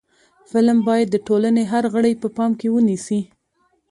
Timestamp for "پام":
2.37-2.51